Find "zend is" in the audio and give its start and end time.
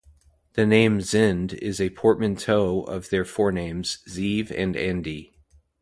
1.01-1.79